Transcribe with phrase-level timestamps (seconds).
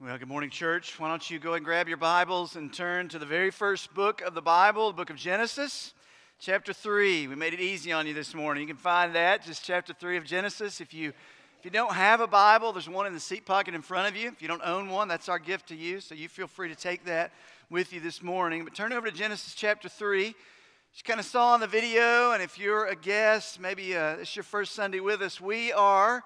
[0.00, 1.00] Well, good morning, church.
[1.00, 4.20] Why don't you go and grab your Bibles and turn to the very first book
[4.20, 5.92] of the Bible, the book of Genesis,
[6.38, 7.26] chapter 3.
[7.26, 8.60] We made it easy on you this morning.
[8.60, 10.80] You can find that, just chapter 3 of Genesis.
[10.80, 11.08] If you
[11.58, 14.14] if you don't have a Bible, there's one in the seat pocket in front of
[14.14, 14.28] you.
[14.28, 15.98] If you don't own one, that's our gift to you.
[15.98, 17.32] So you feel free to take that
[17.68, 18.62] with you this morning.
[18.62, 20.26] But turn over to Genesis chapter 3.
[20.26, 20.34] You
[21.02, 24.44] kind of saw in the video, and if you're a guest, maybe uh, it's your
[24.44, 26.22] first Sunday with us, we are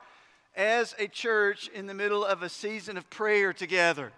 [0.55, 4.12] as a church in the middle of a season of prayer together.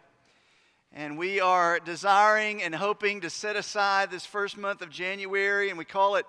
[0.92, 5.78] And we are desiring and hoping to set aside this first month of January, and
[5.78, 6.26] we call it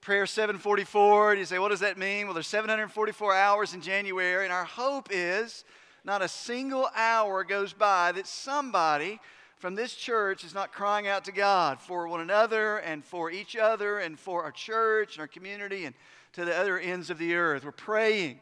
[0.00, 1.32] Prayer 744.
[1.32, 2.26] And you say, what does that mean?
[2.26, 5.64] Well, there's 744 hours in January, and our hope is
[6.04, 9.18] not a single hour goes by that somebody
[9.56, 13.56] from this church is not crying out to God for one another and for each
[13.56, 15.94] other and for our church and our community and
[16.34, 17.64] to the other ends of the earth.
[17.64, 18.40] We're praying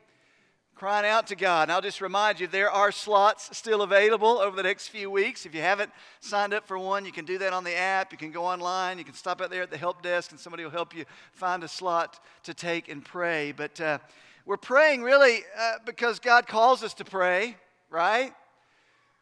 [0.83, 1.63] crying out to God.
[1.63, 5.47] And I'll just remind you, there are slots still available over the next few weeks.
[5.47, 8.11] If you haven't signed up for one, you can do that on the app.
[8.11, 8.99] You can go online.
[8.99, 11.63] You can stop out there at the help desk, and somebody will help you find
[11.63, 13.53] a slot to take and pray.
[13.53, 13.99] But uh,
[14.45, 17.57] we're praying really uh, because God calls us to pray,
[17.89, 18.33] right?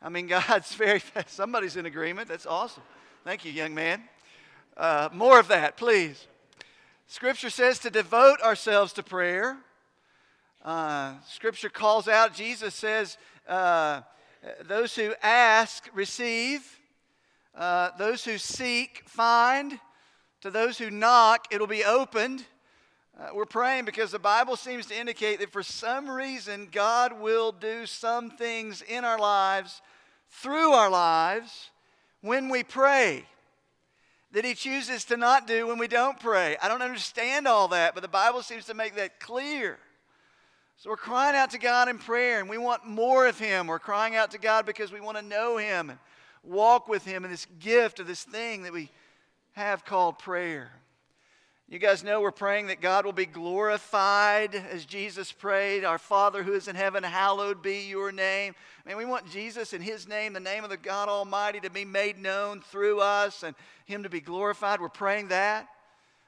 [0.01, 1.29] I mean, God's very, fast.
[1.29, 2.27] somebody's in agreement.
[2.27, 2.85] That's awesome.
[3.23, 4.05] Thank you, young man.
[4.79, 6.27] Uh, more of that, please.
[7.07, 9.59] Scripture says to devote ourselves to prayer.
[10.65, 13.17] Uh, scripture calls out, Jesus says,
[13.49, 14.03] uh,
[14.65, 16.79] those who ask, receive.
[17.55, 19.79] Uh, those who seek, find.
[20.43, 22.45] To those who knock, it'll be opened.
[23.19, 27.53] Uh, we're praying because the Bible seems to indicate that for some reason, God will
[27.53, 29.83] do some things in our lives,
[30.31, 31.71] through our lives,
[32.23, 33.25] when we pray
[34.33, 36.57] that he chooses to not do when we don't pray.
[36.63, 39.79] I don't understand all that, but the Bible seems to make that clear.
[40.81, 43.67] So we're crying out to God in prayer and we want more of Him.
[43.67, 45.99] We're crying out to God because we want to know Him and
[46.43, 48.89] walk with Him in this gift of this thing that we
[49.53, 50.73] have called prayer.
[51.69, 56.43] You guys know we're praying that God will be glorified as Jesus prayed, Our Father
[56.43, 58.55] who is in heaven, hallowed be your name.
[58.87, 61.85] Mean, we want Jesus in His name, the name of the God Almighty, to be
[61.85, 63.55] made known through us and
[63.85, 64.81] Him to be glorified.
[64.81, 65.69] We're praying that.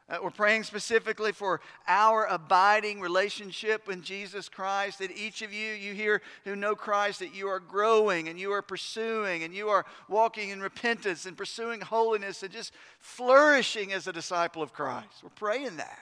[0.08, 4.98] Uh, we're praying specifically for our abiding relationship with Jesus Christ.
[4.98, 8.52] That each of you, you here who know Christ, that you are growing and you
[8.52, 14.06] are pursuing and you are walking in repentance and pursuing holiness and just flourishing as
[14.06, 15.22] a disciple of Christ.
[15.22, 15.98] We're praying that.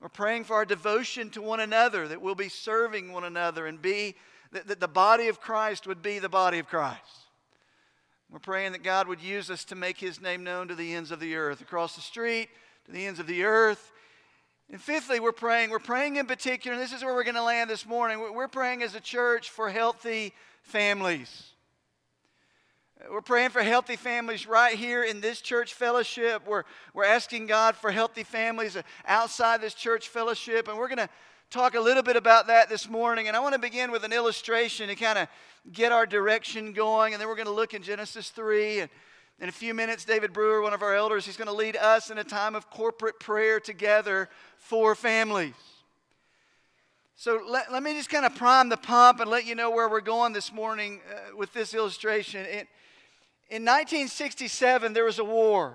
[0.00, 3.80] We're praying for our devotion to one another, that we'll be serving one another and
[3.80, 4.14] be,
[4.52, 6.98] that, that the body of Christ would be the body of Christ.
[8.32, 11.10] We're praying that God would use us to make his name known to the ends
[11.10, 12.48] of the earth, across the street
[12.90, 13.92] to the ends of the earth.
[14.70, 15.70] And fifthly, we're praying.
[15.70, 18.20] We're praying in particular, and this is where we're going to land this morning.
[18.34, 21.50] We're praying as a church for healthy families.
[23.10, 26.46] We're praying for healthy families right here in this church fellowship.
[26.46, 31.08] We're, we're asking God for healthy families outside this church fellowship, and we're going to
[31.48, 33.28] talk a little bit about that this morning.
[33.28, 35.28] And I want to begin with an illustration to kind of
[35.72, 38.90] get our direction going, and then we're going to look in Genesis 3 and
[39.40, 42.10] in a few minutes, David Brewer, one of our elders, he's going to lead us
[42.10, 44.28] in a time of corporate prayer together
[44.58, 45.54] for families.
[47.16, 49.88] So let, let me just kind of prime the pump and let you know where
[49.88, 52.44] we're going this morning uh, with this illustration.
[52.44, 52.66] In,
[53.48, 55.74] in 1967, there was a war.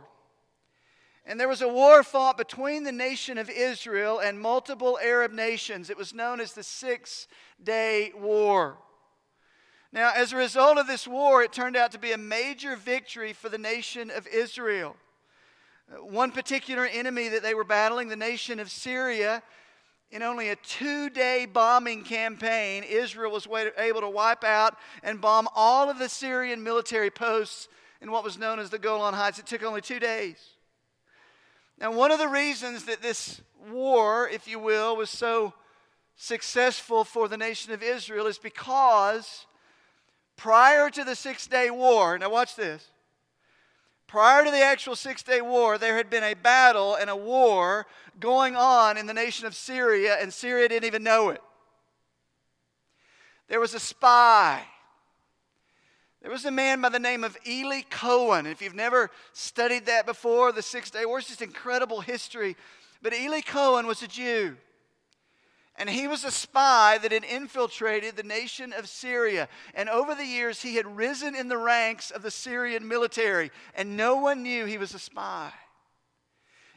[1.26, 5.90] And there was a war fought between the nation of Israel and multiple Arab nations.
[5.90, 7.28] It was known as the Six
[7.64, 8.78] Day War.
[9.96, 13.32] Now, as a result of this war, it turned out to be a major victory
[13.32, 14.98] for the nation of Israel.
[15.90, 19.42] Uh, one particular enemy that they were battling, the nation of Syria,
[20.12, 23.48] in only a two day bombing campaign, Israel was
[23.78, 27.70] able to wipe out and bomb all of the Syrian military posts
[28.02, 29.40] in what was known as the Golan Heights.
[29.40, 30.36] It took only two days.
[31.80, 33.40] Now, one of the reasons that this
[33.72, 35.54] war, if you will, was so
[36.18, 39.46] successful for the nation of Israel is because
[40.38, 42.90] prior to the Six Day War, now watch this.
[44.08, 47.86] Prior to the actual Six Day War, there had been a battle and a war
[48.20, 51.42] going on in the nation of Syria, and Syria didn't even know it.
[53.48, 54.64] There was a spy.
[56.22, 58.46] There was a man by the name of Eli Cohen.
[58.48, 62.56] If you've never studied that before, the Six Day War is just incredible history.
[63.02, 64.58] But Eli Cohen was a Jew.
[65.78, 69.50] And he was a spy that had infiltrated the nation of Syria.
[69.74, 73.98] And over the years, he had risen in the ranks of the Syrian military, and
[73.98, 75.52] no one knew he was a spy.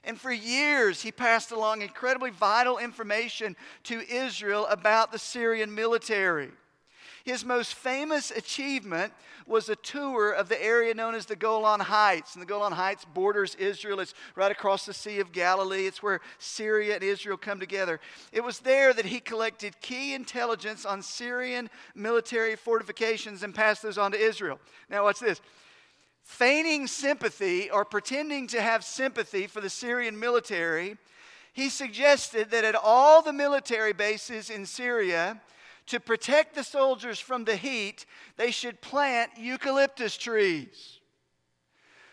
[0.02, 6.50] And for years, he passed along incredibly vital information to Israel about the Syrian military.
[7.28, 9.12] His most famous achievement
[9.46, 12.34] was a tour of the area known as the Golan Heights.
[12.34, 14.00] And the Golan Heights borders Israel.
[14.00, 15.86] It's right across the Sea of Galilee.
[15.86, 18.00] It's where Syria and Israel come together.
[18.32, 23.98] It was there that he collected key intelligence on Syrian military fortifications and passed those
[23.98, 24.58] on to Israel.
[24.88, 25.42] Now, watch this
[26.22, 30.96] feigning sympathy or pretending to have sympathy for the Syrian military,
[31.52, 35.42] he suggested that at all the military bases in Syria,
[35.88, 38.06] to protect the soldiers from the heat,
[38.37, 40.99] they should plant eucalyptus trees.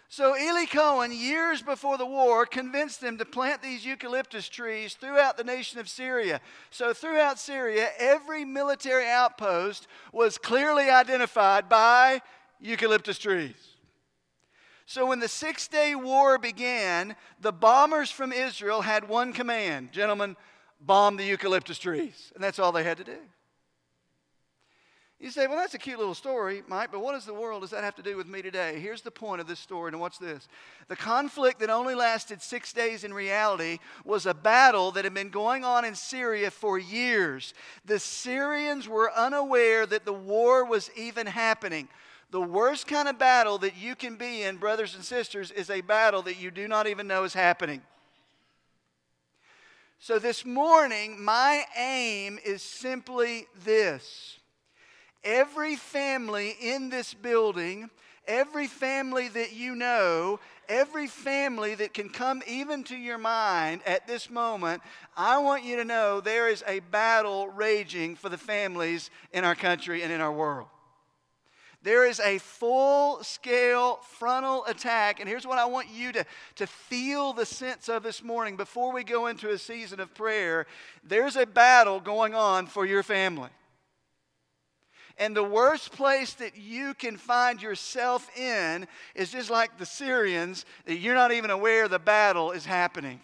[0.08, 5.36] So Eli Cohen, years before the war, convinced them to plant these eucalyptus trees throughout
[5.36, 6.40] the nation of Syria.
[6.70, 12.22] So throughout Syria, every military outpost was clearly identified by
[12.62, 13.56] eucalyptus trees.
[14.86, 20.38] So when the Six Day War began, the bombers from Israel had one command gentlemen,
[20.80, 22.32] bomb the eucalyptus trees.
[22.36, 23.18] And that's all they had to do.
[25.20, 27.70] You say, well, that's a cute little story, Mike, but what does the world does
[27.70, 28.80] that have to do with me today?
[28.80, 30.50] Here's the point of this story, and what's this?
[30.90, 35.30] The conflict that only lasted six days in reality was a battle that had been
[35.30, 37.54] going on in Syria for years.
[37.86, 41.88] The Syrians were unaware that the war was even happening.
[42.32, 45.80] The worst kind of battle that you can be in, brothers and sisters, is a
[45.80, 47.82] battle that you do not even know is happening.
[50.00, 54.40] So, this morning, my aim is simply this
[55.26, 57.90] every family in this building,
[58.28, 60.40] every family that you know,
[60.70, 64.82] every family that can come even to your mind at this moment,
[65.18, 69.56] I want you to know there is a battle raging for the families in our
[69.56, 70.68] country and in our world.
[71.86, 75.20] There is a full scale frontal attack.
[75.20, 76.26] And here's what I want you to,
[76.56, 80.66] to feel the sense of this morning before we go into a season of prayer.
[81.04, 83.50] There's a battle going on for your family.
[85.18, 90.66] And the worst place that you can find yourself in is just like the Syrians,
[90.86, 93.22] that you're not even aware the battle is happening.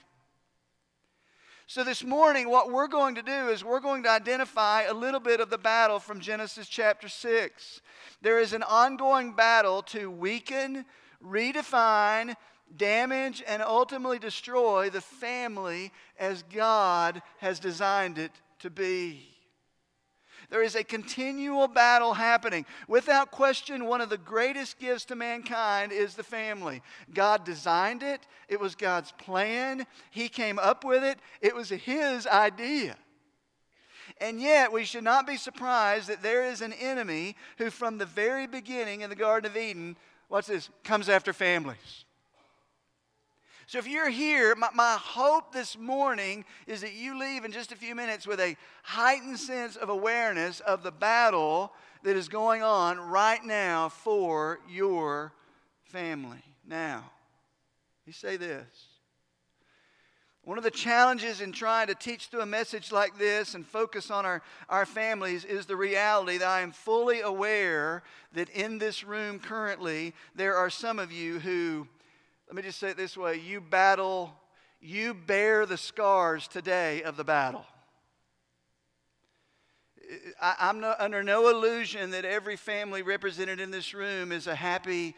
[1.68, 5.22] So, this morning, what we're going to do is we're going to identify a little
[5.22, 7.82] bit of the battle from Genesis chapter 6.
[8.22, 10.84] There is an ongoing battle to weaken,
[11.26, 12.36] redefine,
[12.76, 19.31] damage, and ultimately destroy the family as God has designed it to be.
[20.52, 22.66] There is a continual battle happening.
[22.90, 26.82] Without question, one of the greatest gifts to mankind is the family.
[27.14, 29.88] God designed it, it was God's plan.
[30.12, 32.98] He came up with it, it was His idea.
[34.20, 38.06] And yet, we should not be surprised that there is an enemy who, from the
[38.06, 39.96] very beginning in the Garden of Eden,
[40.28, 42.04] what's this, comes after families.
[43.72, 47.72] So if you're here, my, my hope this morning is that you leave in just
[47.72, 51.72] a few minutes with a heightened sense of awareness of the battle
[52.04, 55.32] that is going on right now for your
[55.86, 56.44] family.
[56.68, 57.12] Now,
[58.06, 58.66] you say this.
[60.44, 64.12] One of the challenges in trying to teach through a message like this and focus
[64.12, 68.04] on our, our families is the reality that I am fully aware
[68.34, 71.88] that in this room currently, there are some of you who
[72.52, 74.34] let me just say it this way you battle,
[74.82, 77.66] you bear the scars today of the battle.
[80.42, 84.56] I, am no, under no illusion that every family represented in this room is a
[84.56, 85.16] happy,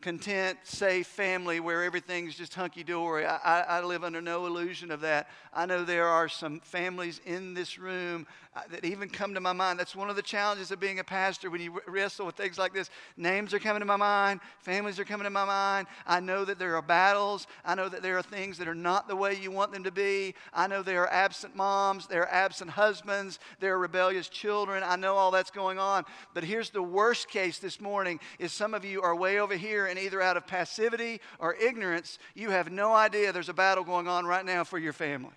[0.00, 3.26] content, safe family where everything's just hunky dory.
[3.26, 5.28] I, I, I, live under no illusion of that.
[5.52, 9.52] I know there are some families in this room Uh, that even come to my
[9.52, 9.78] mind.
[9.78, 12.74] That's one of the challenges of being a pastor when you wrestle with things like
[12.74, 12.90] this.
[13.16, 15.86] Names are coming to my mind, families are coming to my mind.
[16.04, 17.46] I know that there are battles.
[17.64, 19.92] I know that there are things that are not the way you want them to
[19.92, 20.34] be.
[20.52, 24.82] I know there are absent moms, there are absent husbands, there are rebellious children.
[24.84, 26.04] I know all that's going on.
[26.34, 29.86] But here's the worst case this morning is some of you are way over here
[29.86, 34.08] and either out of passivity or ignorance, you have no idea there's a battle going
[34.08, 35.36] on right now for your family.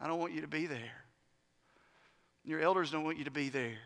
[0.00, 1.03] I don't want you to be there.
[2.44, 3.78] Your elders don't want you to be there.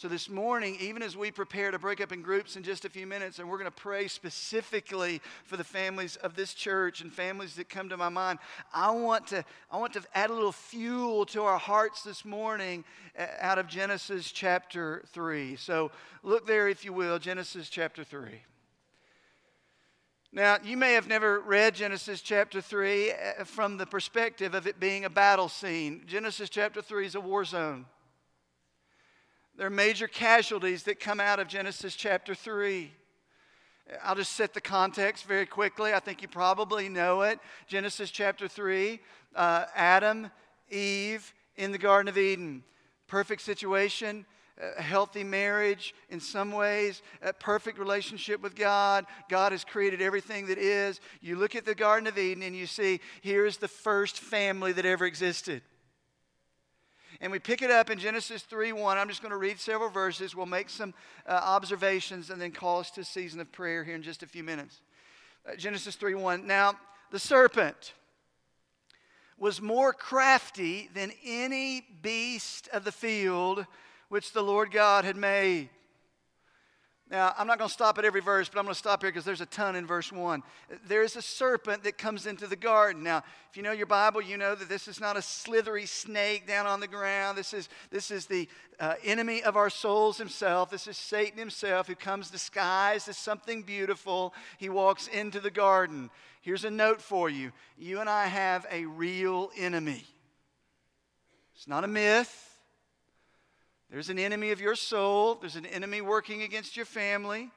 [0.00, 2.88] So, this morning, even as we prepare to break up in groups in just a
[2.88, 7.12] few minutes, and we're going to pray specifically for the families of this church and
[7.12, 8.38] families that come to my mind,
[8.72, 12.82] I want to, I want to add a little fuel to our hearts this morning
[13.18, 15.56] uh, out of Genesis chapter 3.
[15.56, 15.90] So,
[16.22, 18.40] look there, if you will, Genesis chapter 3.
[20.32, 24.78] Now, you may have never read Genesis chapter 3 uh, from the perspective of it
[24.78, 26.04] being a battle scene.
[26.06, 27.84] Genesis chapter 3 is a war zone.
[29.56, 32.92] There are major casualties that come out of Genesis chapter 3.
[34.04, 35.92] I'll just set the context very quickly.
[35.92, 37.40] I think you probably know it.
[37.66, 39.00] Genesis chapter 3
[39.34, 40.30] uh, Adam,
[40.70, 42.62] Eve in the Garden of Eden.
[43.08, 44.24] perfect situation,
[44.78, 49.06] a healthy marriage in some ways, a perfect relationship with God.
[49.28, 51.00] God has created everything that is.
[51.20, 54.84] You look at the Garden of Eden and you see here's the first family that
[54.84, 55.62] ever existed.
[57.22, 58.98] And we pick it up in Genesis 3 1.
[58.98, 60.34] I'm just going to read several verses.
[60.34, 60.94] We'll make some
[61.26, 64.26] uh, observations and then call us to a season of prayer here in just a
[64.26, 64.80] few minutes.
[65.46, 66.46] Uh, Genesis 3 1.
[66.46, 66.74] Now,
[67.10, 67.92] the serpent
[69.38, 73.66] was more crafty than any beast of the field
[74.10, 75.70] which the Lord God had made.
[77.10, 79.10] Now, I'm not going to stop at every verse, but I'm going to stop here
[79.10, 80.44] because there's a ton in verse 1.
[80.86, 83.02] There's a serpent that comes into the garden.
[83.02, 86.46] Now, if you know your Bible, you know that this is not a slithery snake
[86.46, 87.36] down on the ground.
[87.36, 88.48] This is, this is the
[88.78, 90.70] uh, enemy of our souls himself.
[90.70, 94.32] This is Satan himself who comes disguised as something beautiful.
[94.58, 96.10] He walks into the garden.
[96.42, 100.04] Here's a note for you you and I have a real enemy.
[101.56, 102.49] It's not a myth.
[103.90, 107.50] There's an enemy of your soul, there's an enemy working against your family.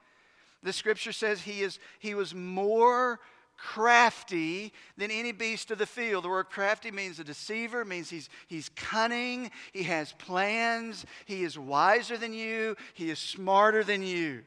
[0.63, 3.19] The scripture says he, is, he was more
[3.57, 6.23] crafty than any beast of the field.
[6.23, 11.57] The word crafty means a deceiver, means he's, he's cunning, he has plans, he is
[11.57, 14.43] wiser than you, he is smarter than you.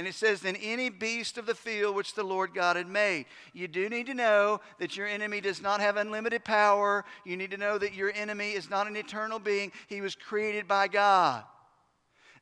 [0.00, 3.26] And it says, than any beast of the field which the Lord God had made.
[3.52, 7.04] You do need to know that your enemy does not have unlimited power.
[7.26, 10.66] You need to know that your enemy is not an eternal being, he was created
[10.66, 11.44] by God.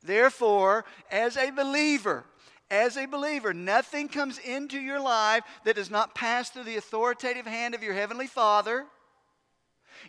[0.01, 2.23] Therefore, as a believer,
[2.71, 7.45] as a believer, nothing comes into your life that does not pass through the authoritative
[7.45, 8.85] hand of your Heavenly Father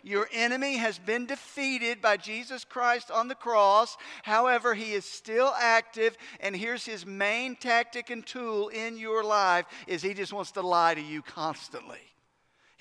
[0.03, 3.97] your enemy has been defeated by Jesus Christ on the cross.
[4.23, 9.65] However, he is still active, and here's his main tactic and tool in your life
[9.87, 11.99] is he just wants to lie to you constantly.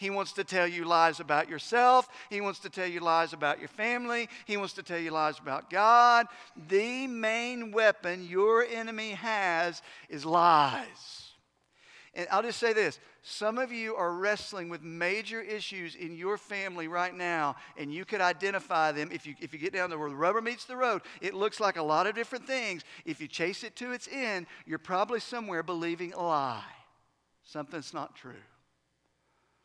[0.01, 2.09] He wants to tell you lies about yourself.
[2.31, 4.31] He wants to tell you lies about your family.
[4.47, 6.27] He wants to tell you lies about God.
[6.69, 11.35] The main weapon your enemy has is lies.
[12.15, 16.39] And I'll just say this some of you are wrestling with major issues in your
[16.39, 19.99] family right now, and you could identify them if you, if you get down to
[19.99, 21.03] where the rubber meets the road.
[21.21, 22.83] It looks like a lot of different things.
[23.05, 26.63] If you chase it to its end, you're probably somewhere believing a lie,
[27.43, 28.33] Something's not true.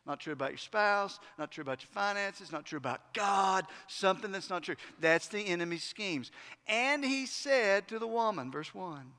[0.05, 4.31] Not true about your spouse, not true about your finances, not true about God, something
[4.31, 4.75] that's not true.
[5.00, 6.29] That's the enemy's schemes.
[6.67, 9.12] And he said to the woman, verse 1.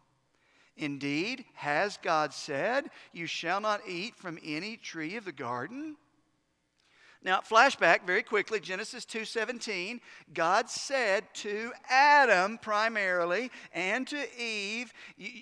[0.77, 5.97] Indeed, has God said, You shall not eat from any tree of the garden?
[7.23, 10.01] Now, flashback very quickly, Genesis 2:17,
[10.33, 14.93] God said to Adam primarily and to Eve,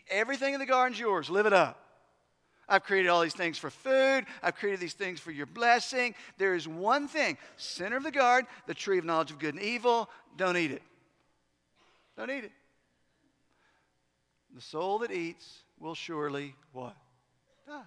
[0.09, 1.81] everything in the garden's yours, live it up.
[2.69, 4.25] I've created all these things for food.
[4.43, 6.15] I've created these things for your blessing.
[6.39, 9.63] There is one thing, center of the garden, the tree of knowledge of good and
[9.63, 10.83] evil, don't eat it.
[12.17, 12.53] Don't eat it.
[14.55, 16.97] The soul that eats will surely what?
[17.67, 17.83] Die.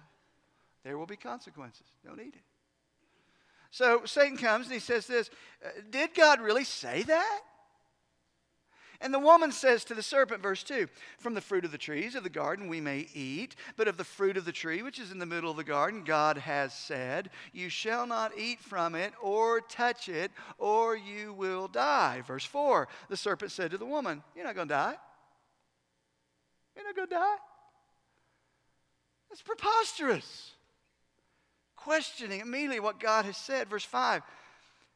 [0.84, 1.86] There will be consequences.
[2.04, 2.42] Don't eat it.
[3.70, 5.30] So Satan comes and he says this
[5.64, 7.40] uh, Did God really say that?
[9.00, 12.14] And the woman says to the serpent, verse 2 From the fruit of the trees
[12.14, 15.12] of the garden we may eat, but of the fruit of the tree which is
[15.12, 19.12] in the middle of the garden, God has said, You shall not eat from it
[19.22, 22.22] or touch it, or you will die.
[22.26, 24.96] Verse 4 The serpent said to the woman, You're not going to die.
[26.78, 27.36] You're not going to die.
[29.28, 30.52] That's preposterous.
[31.74, 33.68] Questioning immediately what God has said.
[33.68, 34.22] Verse 5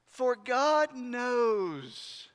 [0.06, 2.28] For God knows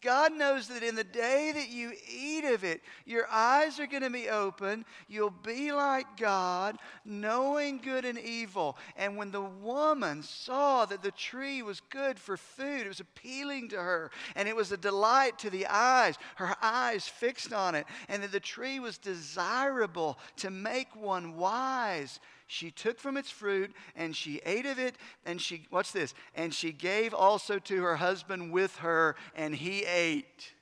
[0.00, 4.02] God knows that in the day that you eat of it, your eyes are going
[4.02, 4.84] to be open.
[5.08, 8.76] You'll be like God, knowing good and evil.
[8.96, 13.70] And when the woman saw that the tree was good for food, it was appealing
[13.70, 17.86] to her, and it was a delight to the eyes, her eyes fixed on it,
[18.08, 23.70] and that the tree was desirable to make one wise she took from its fruit
[23.94, 27.96] and she ate of it and she what's this and she gave also to her
[27.96, 30.54] husband with her and he ate.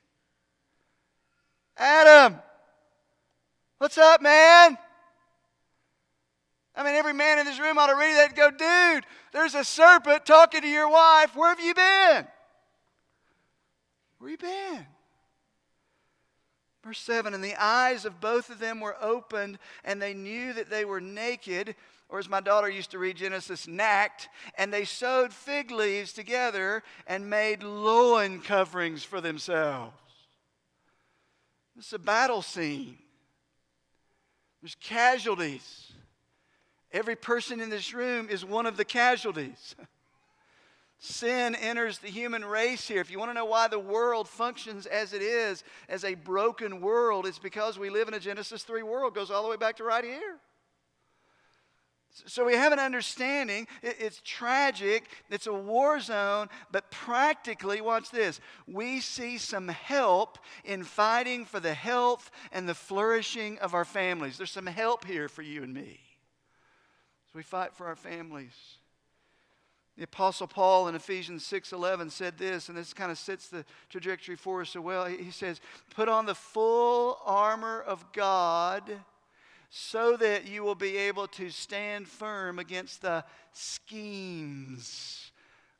[1.76, 2.40] Adam!
[3.78, 4.76] What's up man?
[6.74, 9.54] I mean every man in this room ought to read that and go dude there's
[9.54, 11.36] a serpent talking to your wife.
[11.36, 12.26] Where have you been?
[14.18, 14.86] Where you been
[16.86, 20.70] Verse 7 And the eyes of both of them were opened, and they knew that
[20.70, 21.74] they were naked,
[22.08, 26.84] or as my daughter used to read Genesis, nacked, and they sewed fig leaves together
[27.08, 29.92] and made loin coverings for themselves.
[31.74, 32.96] This is a battle scene.
[34.62, 35.92] There's casualties.
[36.92, 39.74] Every person in this room is one of the casualties.
[40.98, 43.00] Sin enters the human race here.
[43.00, 46.80] If you want to know why the world functions as it is, as a broken
[46.80, 49.12] world, it's because we live in a Genesis 3 world.
[49.12, 50.38] It goes all the way back to right here.
[52.24, 53.68] So we have an understanding.
[53.82, 55.04] It's tragic.
[55.28, 56.48] It's a war zone.
[56.72, 58.40] But practically, watch this.
[58.66, 64.38] We see some help in fighting for the health and the flourishing of our families.
[64.38, 66.00] There's some help here for you and me.
[67.26, 68.54] So we fight for our families.
[69.96, 74.36] The Apostle Paul in Ephesians 6:11 said this, and this kind of sets the trajectory
[74.36, 75.06] for us so well.
[75.06, 75.60] He says,
[75.90, 79.04] "Put on the full armor of God."
[79.68, 85.25] so that you will be able to stand firm against the schemes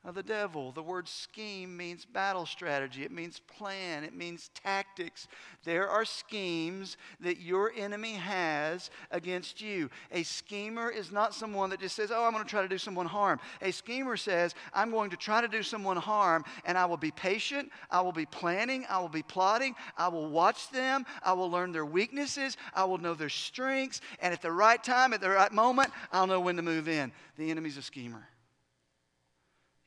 [0.07, 0.71] of the devil.
[0.71, 5.27] The word scheme means battle strategy, it means plan, it means tactics.
[5.65, 9.89] There are schemes that your enemy has against you.
[10.13, 12.77] A schemer is not someone that just says, Oh, I'm going to try to do
[12.77, 13.41] someone harm.
[13.61, 17.11] A schemer says, I'm going to try to do someone harm, and I will be
[17.11, 21.51] patient, I will be planning, I will be plotting, I will watch them, I will
[21.51, 25.29] learn their weaknesses, I will know their strengths, and at the right time, at the
[25.29, 27.11] right moment, I'll know when to move in.
[27.35, 28.29] The enemy's a schemer.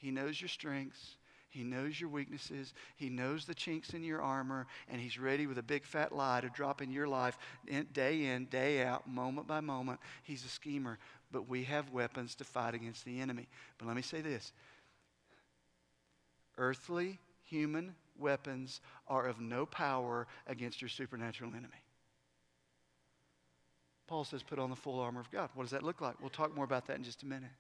[0.01, 1.17] He knows your strengths.
[1.51, 2.73] He knows your weaknesses.
[2.97, 6.41] He knows the chinks in your armor, and He's ready with a big fat lie
[6.41, 7.39] to drop in your life
[7.93, 10.01] day in, day out, moment by moment.
[10.23, 10.99] He's a schemer,
[11.33, 13.49] but we have weapons to fight against the enemy.
[13.79, 14.53] But let me say this
[16.57, 21.83] earthly, human weapons are of no power against your supernatural enemy.
[24.07, 25.51] Paul says, put on the full armor of God.
[25.55, 26.21] What does that look like?
[26.21, 27.51] We'll talk more about that in just a minute.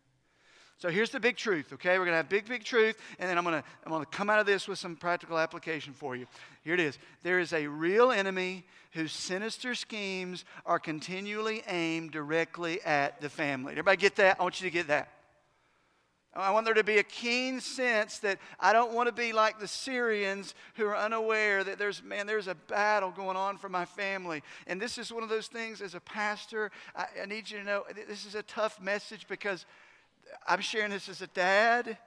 [0.80, 1.98] So here's the big truth, okay?
[1.98, 4.10] We're going to have big, big truth, and then I'm going to I'm going to
[4.10, 6.26] come out of this with some practical application for you.
[6.64, 6.98] Here it is.
[7.22, 13.72] There is a real enemy whose sinister schemes are continually aimed directly at the family.
[13.72, 14.40] Everybody get that?
[14.40, 15.10] I want you to get that.
[16.32, 19.58] I want there to be a keen sense that I don't want to be like
[19.58, 23.84] the Syrians who are unaware that there's, man, there's a battle going on for my
[23.84, 24.42] family.
[24.66, 27.64] And this is one of those things as a pastor, I, I need you to
[27.64, 29.66] know this is a tough message because
[30.46, 31.98] I'm sharing this as a dad.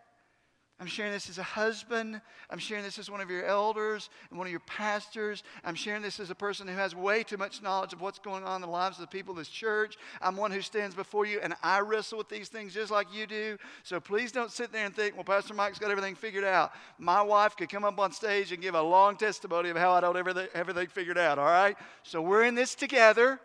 [0.80, 2.20] I'm sharing this as a husband.
[2.50, 5.44] I'm sharing this as one of your elders and one of your pastors.
[5.64, 8.44] I'm sharing this as a person who has way too much knowledge of what's going
[8.44, 9.96] on in the lives of the people of this church.
[10.20, 13.28] I'm one who stands before you and I wrestle with these things just like you
[13.28, 13.58] do.
[13.84, 16.74] So please don't sit there and think, well, Pastor Mike's got everything figured out.
[16.98, 20.02] My wife could come up on stage and give a long testimony of how I
[20.02, 21.78] don't have everything figured out, all right?
[22.02, 23.40] So we're in this together.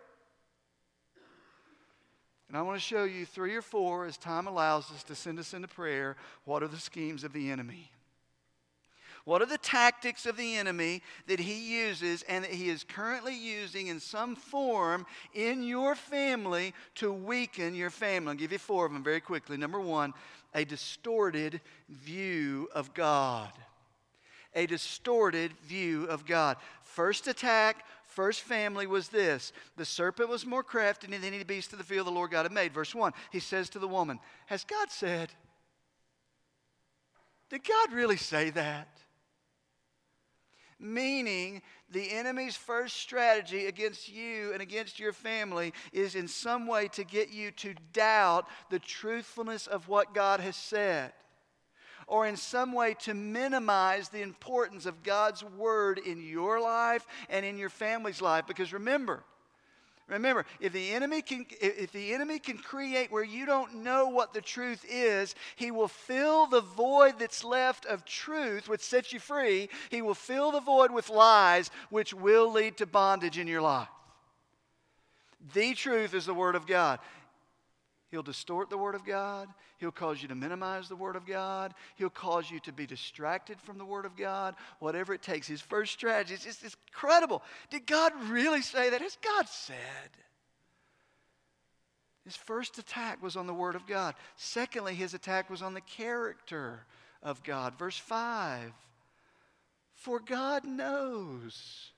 [2.48, 5.38] And I want to show you three or four, as time allows us to send
[5.38, 7.90] us into prayer, what are the schemes of the enemy.
[9.26, 13.36] What are the tactics of the enemy that he uses and that he is currently
[13.36, 18.30] using in some form in your family to weaken your family?
[18.30, 19.58] I'll give you four of them very quickly.
[19.58, 20.14] Number one,
[20.54, 23.52] a distorted view of God.
[24.54, 26.56] A distorted view of God.
[26.80, 31.78] First attack, first family was this the serpent was more crafty than any beast of
[31.78, 32.74] the field the Lord God had made.
[32.74, 35.30] Verse 1, he says to the woman, Has God said?
[37.50, 38.88] Did God really say that?
[40.80, 46.88] Meaning, the enemy's first strategy against you and against your family is in some way
[46.88, 51.12] to get you to doubt the truthfulness of what God has said
[52.08, 57.46] or in some way to minimize the importance of God's word in your life and
[57.46, 58.46] in your family's life.
[58.46, 59.22] Because remember,
[60.08, 64.32] Remember, if the enemy can if the enemy can create where you don't know what
[64.32, 69.20] the truth is, he will fill the void that's left of truth which sets you
[69.20, 69.68] free.
[69.90, 73.88] He will fill the void with lies which will lead to bondage in your life.
[75.52, 77.00] The truth is the word of God.
[78.10, 79.48] He'll distort the Word of God.
[79.78, 81.74] He'll cause you to minimize the Word of God.
[81.96, 85.46] He'll cause you to be distracted from the Word of God, whatever it takes.
[85.46, 87.42] His first strategy is just incredible.
[87.70, 89.02] Did God really say that?
[89.02, 89.76] Has God said?
[92.24, 94.14] His first attack was on the Word of God.
[94.36, 96.80] Secondly, his attack was on the character
[97.22, 97.78] of God.
[97.78, 98.72] Verse 5
[99.94, 101.92] For God knows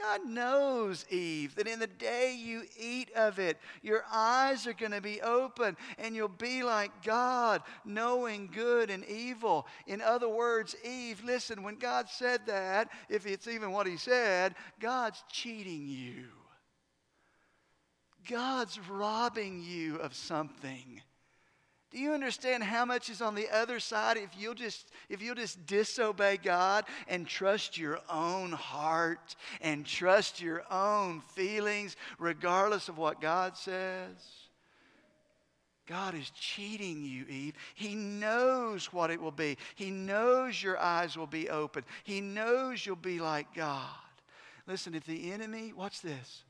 [0.00, 4.92] God knows, Eve, that in the day you eat of it, your eyes are going
[4.92, 9.66] to be open and you'll be like God, knowing good and evil.
[9.86, 14.54] In other words, Eve, listen, when God said that, if it's even what He said,
[14.80, 16.28] God's cheating you.
[18.28, 21.02] God's robbing you of something.
[21.90, 25.34] Do you understand how much is on the other side if you'll just if you'll
[25.34, 32.96] just disobey God and trust your own heart and trust your own feelings regardless of
[32.96, 34.16] what God says?
[35.88, 37.54] God is cheating you, Eve.
[37.74, 39.58] He knows what it will be.
[39.74, 41.82] He knows your eyes will be open.
[42.04, 43.88] He knows you'll be like God.
[44.68, 46.44] Listen, if the enemy, watch this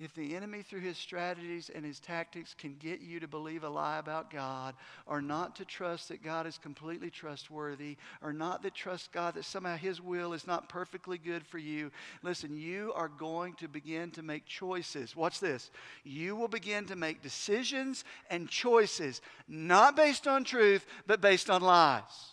[0.00, 3.68] if the enemy, through his strategies and his tactics, can get you to believe a
[3.68, 4.74] lie about God,
[5.06, 9.44] or not to trust that God is completely trustworthy, or not to trust God that
[9.44, 11.90] somehow his will is not perfectly good for you,
[12.22, 15.14] listen, you are going to begin to make choices.
[15.14, 15.70] Watch this.
[16.02, 21.60] You will begin to make decisions and choices, not based on truth, but based on
[21.60, 22.32] lies.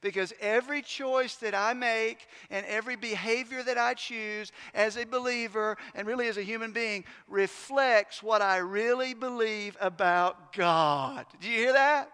[0.00, 5.76] Because every choice that I make and every behavior that I choose as a believer
[5.94, 11.26] and really as a human being reflects what I really believe about God.
[11.40, 12.10] Do you hear that?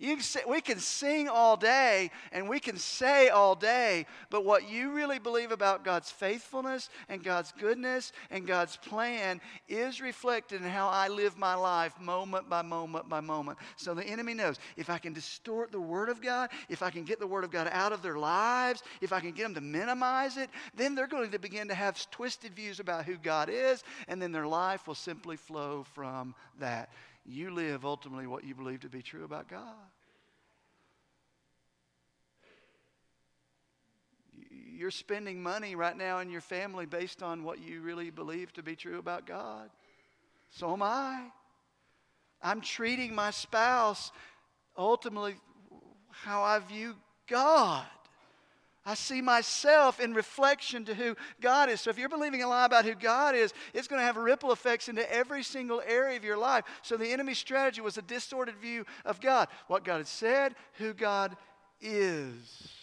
[0.00, 4.66] You say, we can sing all day and we can say all day, but what
[4.66, 10.68] you really believe about God's faithfulness and God's goodness and God's plan is reflected in
[10.68, 13.58] how I live my life moment by moment by moment.
[13.76, 17.04] So the enemy knows if I can distort the Word of God, if I can
[17.04, 19.60] get the Word of God out of their lives, if I can get them to
[19.60, 23.84] minimize it, then they're going to begin to have twisted views about who God is,
[24.08, 26.88] and then their life will simply flow from that
[27.24, 29.74] you live ultimately what you believe to be true about God.
[34.50, 38.62] You're spending money right now in your family based on what you really believe to
[38.62, 39.70] be true about God.
[40.50, 41.26] So am I.
[42.42, 44.10] I'm treating my spouse
[44.76, 45.34] ultimately
[46.10, 46.94] how I view
[47.28, 47.84] God.
[48.84, 51.82] I see myself in reflection to who God is.
[51.82, 54.52] So if you're believing a lie about who God is, it's going to have ripple
[54.52, 56.64] effects into every single area of your life.
[56.82, 60.94] So the enemy's strategy was a distorted view of God, what God had said, who
[60.94, 61.36] God
[61.80, 62.79] is.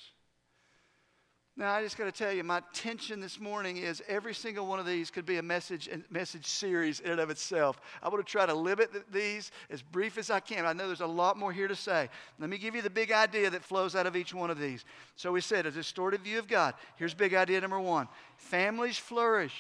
[1.60, 4.78] Now, I just got to tell you, my tension this morning is every single one
[4.80, 7.82] of these could be a message message series in and of itself.
[8.04, 10.68] I want to try to limit these as brief as I can.
[10.68, 12.10] I know there's a lot more here to say.
[12.38, 14.86] Let me give you the big idea that flows out of each one of these.
[15.16, 16.76] So we said a distorted view of God.
[16.96, 19.56] Here's big idea number one: families flourish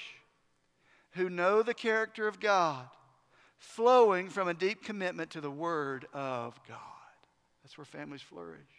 [1.14, 2.86] who know the character of God,
[3.58, 6.78] flowing from a deep commitment to the Word of God.
[7.64, 8.77] That's where families flourish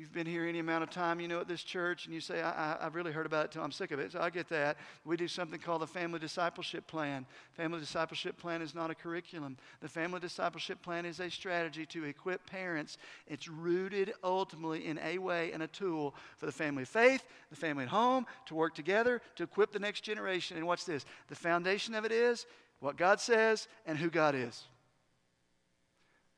[0.00, 2.40] you've been here any amount of time, you know, at this church, and you say,
[2.40, 4.12] I, have really heard about it till I'm sick of it.
[4.12, 4.78] So I get that.
[5.04, 7.26] We do something called the Family Discipleship Plan.
[7.52, 9.58] Family Discipleship Plan is not a curriculum.
[9.82, 12.96] The Family Discipleship Plan is a strategy to equip parents.
[13.26, 17.56] It's rooted ultimately in a way and a tool for the family of faith, the
[17.56, 20.56] family at home, to work together, to equip the next generation.
[20.56, 21.04] And watch this?
[21.28, 22.46] The foundation of it is
[22.78, 24.64] what God says and who God is.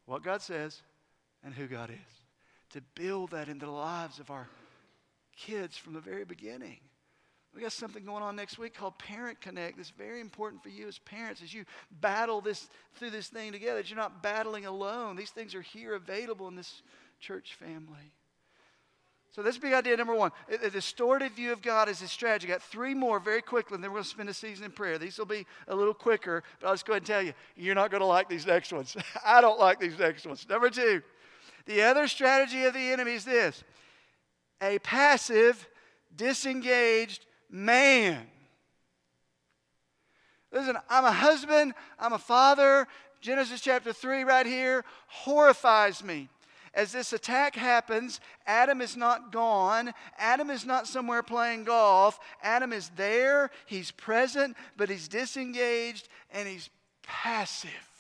[0.07, 0.83] What God says
[1.45, 2.22] and who God is
[2.73, 4.49] to build that into the lives of our
[5.37, 6.79] kids from the very beginning.
[7.55, 10.89] We got something going on next week called Parent Connect that's very important for you
[10.89, 11.67] as parents as you
[12.01, 13.77] battle this through this thing together.
[13.77, 15.17] That you're not battling alone.
[15.17, 16.83] These things are here available in this
[17.21, 18.13] church family.
[19.33, 20.31] So this big idea number one.
[20.63, 22.49] A distorted view of God is a strategy.
[22.49, 24.99] got three more very quickly, and then we're going to spend a season in prayer.
[24.99, 27.75] These will be a little quicker, but I'll just go ahead and tell you, you're
[27.75, 28.95] not going to like these next ones.
[29.25, 30.47] I don't like these next ones.
[30.49, 31.03] Number two,
[31.67, 33.63] the other strategy of the enemy is this
[34.61, 35.69] a passive,
[36.15, 38.27] disengaged man.
[40.53, 42.87] Listen, I'm a husband, I'm a father.
[43.21, 46.29] Genesis chapter 3, right here, horrifies me.
[46.75, 49.93] As this attack happens, Adam is not gone.
[50.19, 52.19] Adam is not somewhere playing golf.
[52.43, 56.71] Adam is there, he's present, but he's disengaged and he's
[57.03, 57.92] passive.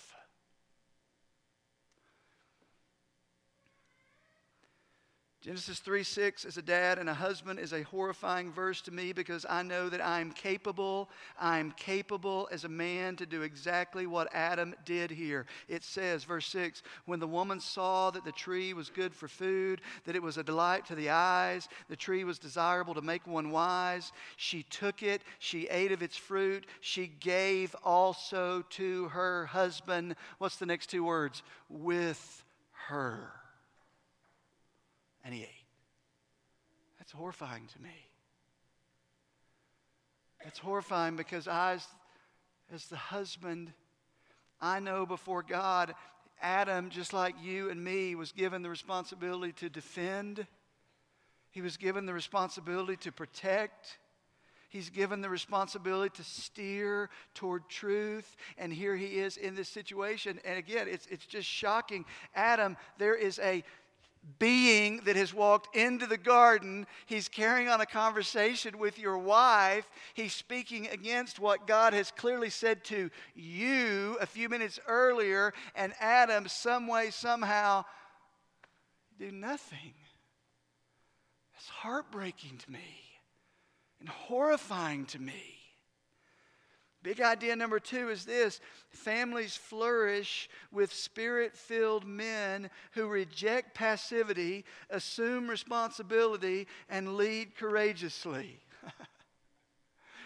[5.42, 9.12] Genesis 3 6 as a dad and a husband is a horrifying verse to me
[9.12, 14.32] because I know that I'm capable, I'm capable as a man to do exactly what
[14.32, 15.46] Adam did here.
[15.66, 19.80] It says, verse 6 When the woman saw that the tree was good for food,
[20.04, 23.50] that it was a delight to the eyes, the tree was desirable to make one
[23.50, 30.14] wise, she took it, she ate of its fruit, she gave also to her husband.
[30.38, 31.42] What's the next two words?
[31.68, 32.44] With
[32.86, 33.41] her
[35.24, 35.48] and he ate.
[36.98, 38.08] That's horrifying to me.
[40.44, 41.86] That's horrifying because I, as,
[42.72, 43.72] as the husband,
[44.60, 45.94] I know before God,
[46.40, 50.46] Adam, just like you and me, was given the responsibility to defend.
[51.50, 53.98] He was given the responsibility to protect.
[54.68, 58.36] He's given the responsibility to steer toward truth.
[58.56, 60.40] And here he is in this situation.
[60.44, 62.06] And again, it's, it's just shocking.
[62.34, 63.62] Adam, there is a
[64.38, 66.86] being that has walked into the garden.
[67.06, 69.88] He's carrying on a conversation with your wife.
[70.14, 75.92] He's speaking against what God has clearly said to you a few minutes earlier, and
[76.00, 77.84] Adam, some way, somehow,
[79.18, 79.94] do nothing.
[81.56, 83.20] It's heartbreaking to me
[84.00, 85.61] and horrifying to me.
[87.02, 88.60] Big idea number two is this
[88.90, 98.60] families flourish with spirit filled men who reject passivity, assume responsibility, and lead courageously.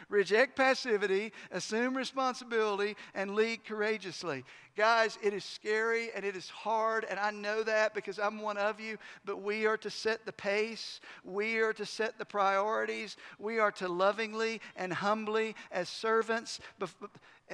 [0.08, 4.44] Reject passivity, assume responsibility, and lead courageously.
[4.76, 8.58] Guys, it is scary and it is hard, and I know that because I'm one
[8.58, 11.00] of you, but we are to set the pace.
[11.24, 13.16] We are to set the priorities.
[13.38, 16.60] We are to lovingly and humbly, as servants,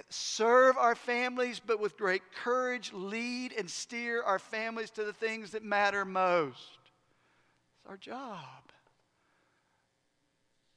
[0.08, 5.52] serve our families, but with great courage, lead and steer our families to the things
[5.52, 6.78] that matter most.
[7.78, 8.40] It's our job.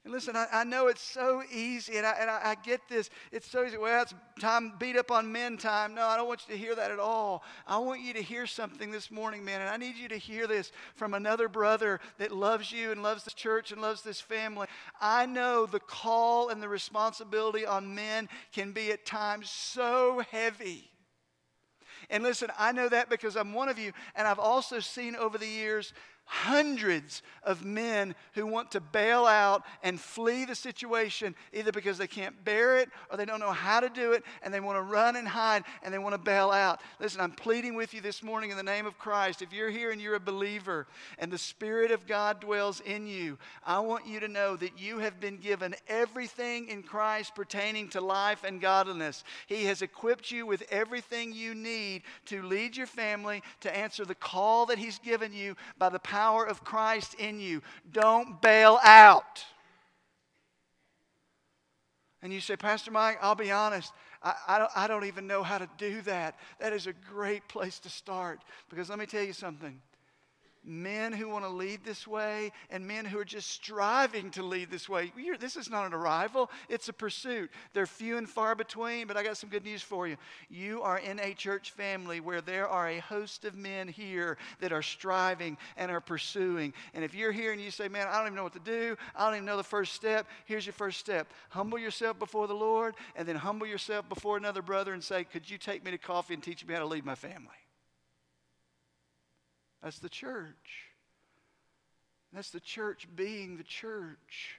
[0.06, 3.10] And listen, I, I, know it's so easy, and, I, and I, I, get this.
[3.32, 3.76] It's so easy.
[3.76, 5.96] Well, it's time beat up on men time.
[5.96, 7.42] No, I don't want you to hear that at all.
[7.66, 10.46] I want you to hear something this morning, man, and I need you to hear
[10.46, 14.68] this from another brother that loves you and loves this church and loves this family.
[15.00, 20.88] I know the call and the responsibility on men can be at times so heavy.
[22.10, 25.36] And listen, I know that because I'm one of you, and I've also seen over
[25.36, 25.92] the years
[26.26, 32.06] hundreds of men who want to bail out and flee the situation either because they
[32.08, 34.82] can't bear it or they don't know how to do it and they want to
[34.82, 36.80] run and hide and they want to bail out.
[36.98, 39.40] Listen, I'm pleading with you this morning in the name of Christ.
[39.40, 43.38] If you're here and you're a believer and the Spirit of God dwells in you,
[43.64, 48.00] I want you to know that you have been given everything in Christ pertaining to
[48.00, 49.22] life and godliness.
[49.46, 54.16] He has equipped you with everything you need to lead your family, to answer the
[54.16, 57.62] call that He's given you by the power power of Christ in you.
[57.92, 59.44] Don't bail out.
[62.22, 65.42] And you say, Pastor Mike, I'll be honest, I, I, don't, I don't even know
[65.42, 66.38] how to do that.
[66.58, 68.40] That is a great place to start.
[68.70, 69.78] Because let me tell you something
[70.66, 74.70] men who want to lead this way and men who are just striving to lead
[74.70, 75.12] this way.
[75.16, 77.50] You're, this is not an arrival, it's a pursuit.
[77.72, 80.16] They're few and far between, but I got some good news for you.
[80.50, 84.72] You are in a church family where there are a host of men here that
[84.72, 86.74] are striving and are pursuing.
[86.94, 88.96] And if you're here and you say, Man, I don't even know what to do,
[89.14, 92.54] I don't even know the first step, here's your first step humble yourself before the
[92.54, 95.98] Lord, and then humble yourself before another brother and say, Could you take me to
[95.98, 97.65] coffee and teach me how to lead my family?
[99.86, 100.90] That's the church.
[102.32, 104.58] That's the church being the church.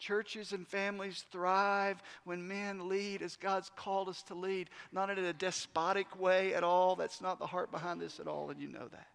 [0.00, 5.24] Churches and families thrive when men lead as God's called us to lead, not in
[5.24, 6.96] a despotic way at all.
[6.96, 9.06] That's not the heart behind this at all, and you know that.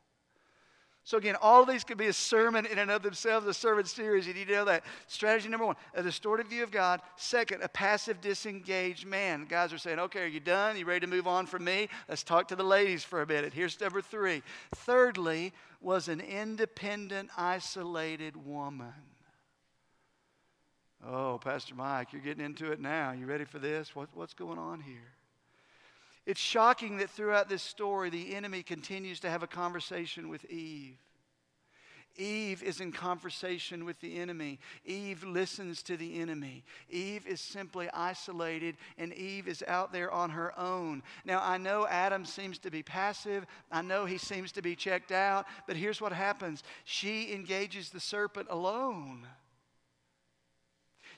[1.05, 3.83] So, again, all of these could be a sermon in and of themselves, a sermon
[3.83, 4.25] series.
[4.25, 4.83] You need to know that.
[5.07, 7.01] Strategy number one, a distorted view of God.
[7.17, 9.45] Second, a passive, disengaged man.
[9.49, 10.77] Guys are saying, okay, are you done?
[10.77, 11.89] You ready to move on from me?
[12.07, 13.53] Let's talk to the ladies for a minute.
[13.53, 14.43] Here's number three.
[14.75, 18.93] Thirdly, was an independent, isolated woman.
[21.05, 23.11] Oh, Pastor Mike, you're getting into it now.
[23.11, 23.93] You ready for this?
[23.93, 25.11] What, what's going on here?
[26.25, 30.97] It's shocking that throughout this story, the enemy continues to have a conversation with Eve.
[32.15, 34.59] Eve is in conversation with the enemy.
[34.85, 36.63] Eve listens to the enemy.
[36.89, 41.01] Eve is simply isolated, and Eve is out there on her own.
[41.25, 43.45] Now, I know Adam seems to be passive.
[43.71, 47.99] I know he seems to be checked out, but here's what happens she engages the
[47.99, 49.25] serpent alone.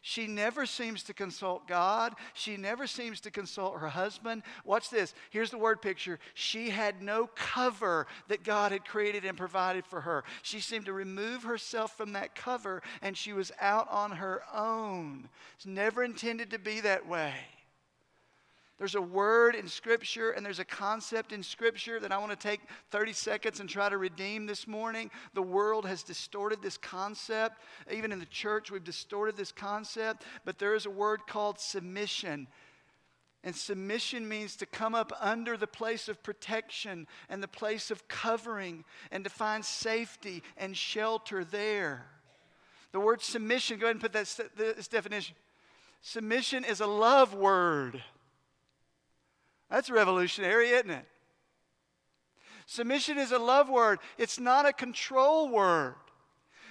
[0.02, 2.14] She never seems to consult God.
[2.34, 4.44] She never seems to consult her husband.
[4.64, 5.14] Watch this.
[5.30, 6.20] Here's the word picture.
[6.34, 10.24] She had no cover that God had created and provided for her.
[10.42, 15.30] She seemed to remove herself from that cover and she was out on her own.
[15.56, 17.34] It's never intended to be that way.
[18.78, 22.48] There's a word in Scripture and there's a concept in Scripture that I want to
[22.48, 22.60] take
[22.92, 25.10] 30 seconds and try to redeem this morning.
[25.34, 27.62] The world has distorted this concept.
[27.90, 30.24] Even in the church, we've distorted this concept.
[30.44, 32.48] But there is a word called submission.
[33.46, 38.08] And submission means to come up under the place of protection and the place of
[38.10, 42.08] covering and to find safety and shelter there.
[42.92, 45.36] The word submission, go ahead and put that, this definition.
[46.02, 48.04] Submission is a love word.
[49.70, 51.06] That's revolutionary, isn't it?
[52.66, 55.96] Submission is a love word, it's not a control word.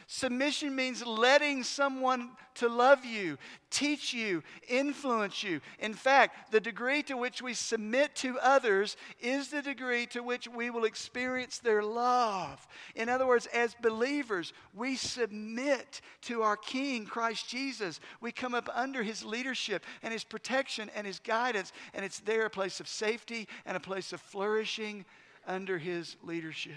[0.06, 3.38] Submission means letting someone to love you,
[3.70, 5.60] teach you, influence you.
[5.78, 10.46] In fact, the degree to which we submit to others is the degree to which
[10.46, 12.66] we will experience their love.
[12.94, 17.98] In other words, as believers, we submit to our King, Christ Jesus.
[18.20, 22.46] We come up under his leadership and his protection and his guidance, and it's there
[22.46, 25.04] a place of safety and a place of flourishing
[25.46, 26.74] under his leadership.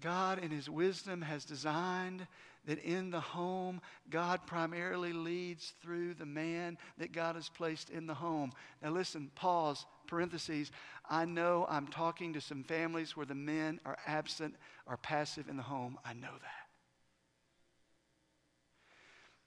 [0.00, 2.26] God, in His wisdom, has designed
[2.66, 3.80] that in the home,
[4.10, 8.52] God primarily leads through the man that God has placed in the home.
[8.82, 10.70] Now, listen, pause, parentheses.
[11.08, 14.56] I know I'm talking to some families where the men are absent
[14.86, 15.98] or passive in the home.
[16.04, 16.65] I know that.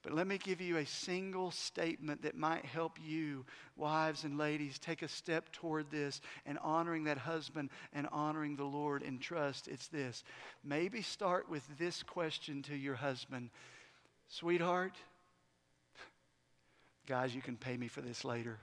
[0.02, 4.80] But let me give you a single statement that might help you, wives and ladies,
[4.80, 9.68] take a step toward this and honoring that husband and honoring the Lord in trust.
[9.68, 10.24] It's this.
[10.64, 13.50] Maybe start with this question to your husband
[14.32, 14.94] Sweetheart,
[17.08, 18.60] guys, you can pay me for this later.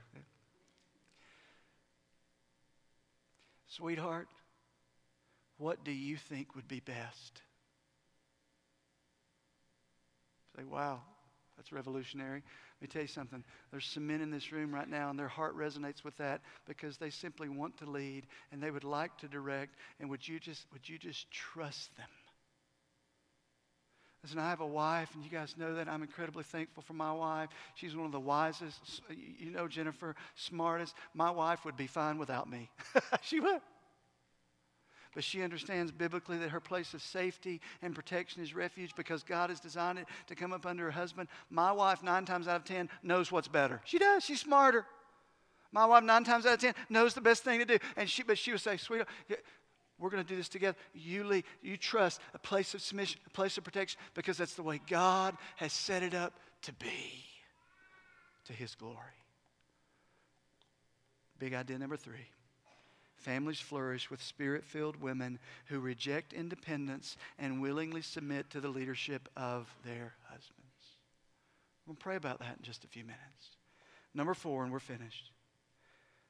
[3.67, 4.29] Sweetheart,
[5.57, 7.41] what do you think would be best?
[10.55, 11.01] Say, wow,
[11.57, 12.43] that's revolutionary.
[12.79, 13.43] Let me tell you something.
[13.71, 16.97] There's some men in this room right now, and their heart resonates with that because
[16.97, 19.75] they simply want to lead and they would like to direct.
[19.99, 22.07] And would you just, would you just trust them?
[24.23, 25.87] Listen, I have a wife, and you guys know that.
[25.87, 27.49] I'm incredibly thankful for my wife.
[27.75, 29.01] She's one of the wisest,
[29.39, 30.95] you know, Jennifer, smartest.
[31.13, 32.69] My wife would be fine without me.
[33.21, 33.61] she would
[35.17, 39.49] but she understands biblically that her place of safety and protection is refuge because God
[39.49, 41.27] has designed it to come up under her husband.
[41.49, 43.81] My wife, nine times out of ten, knows what's better.
[43.83, 44.23] She does.
[44.23, 44.85] She's smarter.
[45.71, 47.79] My wife, nine times out of ten, knows the best thing to do.
[47.95, 49.09] And she, but she would say, sweetheart,
[49.97, 50.77] we're going to do this together.
[50.93, 54.61] You lead, you trust a place of submission, a place of protection, because that's the
[54.61, 57.25] way God has set it up to be
[58.45, 58.99] to his glory.
[61.39, 62.27] Big idea number three
[63.17, 69.27] Families flourish with spirit filled women who reject independence and willingly submit to the leadership
[69.35, 70.53] of their husbands.
[71.85, 73.57] We'll pray about that in just a few minutes.
[74.13, 75.31] Number four, and we're finished.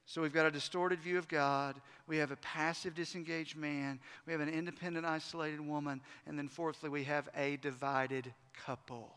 [0.06, 1.78] So we've got a distorted view of God.
[2.06, 4.00] We have a passive, disengaged man.
[4.26, 6.00] We have an independent, isolated woman.
[6.26, 8.32] And then, fourthly, we have a divided
[8.64, 9.12] couple.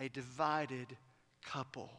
[0.00, 0.96] A divided
[1.44, 1.90] couple.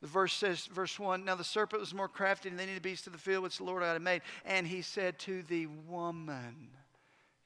[0.00, 3.12] The verse says, verse 1 Now the serpent was more crafty than any beasts of
[3.12, 4.22] the field which the Lord had made.
[4.44, 6.68] And he said to the woman,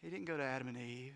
[0.02, 1.14] He didn't go to Adam and Eve.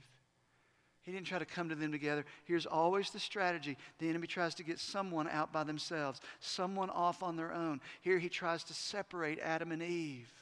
[1.02, 2.24] He didn't try to come to them together.
[2.46, 7.22] Here's always the strategy the enemy tries to get someone out by themselves, someone off
[7.22, 7.80] on their own.
[8.00, 10.32] Here he tries to separate Adam and Eve.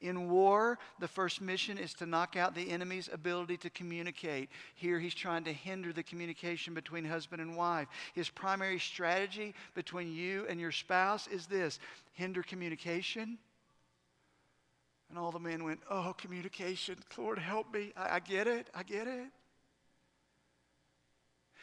[0.00, 4.50] In war, the first mission is to knock out the enemy's ability to communicate.
[4.74, 7.88] Here, he's trying to hinder the communication between husband and wife.
[8.14, 11.78] His primary strategy between you and your spouse is this
[12.12, 13.38] hinder communication.
[15.10, 16.96] And all the men went, Oh, communication.
[17.18, 17.92] Lord, help me.
[17.96, 18.68] I, I get it.
[18.74, 19.26] I get it.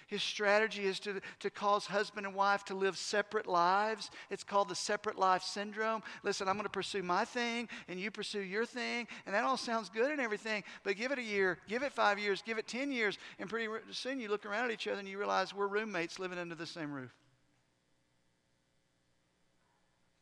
[0.07, 4.09] His strategy is to, to cause husband and wife to live separate lives.
[4.29, 6.01] It's called the separate life syndrome.
[6.23, 9.07] Listen, I'm going to pursue my thing and you pursue your thing.
[9.25, 12.19] And that all sounds good and everything, but give it a year, give it five
[12.19, 15.09] years, give it 10 years, and pretty soon you look around at each other and
[15.09, 17.13] you realize we're roommates living under the same roof.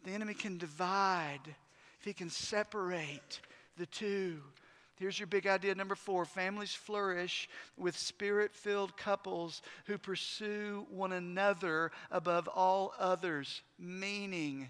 [0.04, 1.41] The enemy can divide,
[2.00, 3.39] if he can separate
[3.78, 4.41] the two.
[4.97, 11.12] Here's your big idea number four families flourish with spirit filled couples who pursue one
[11.12, 14.69] another above all others, meaning,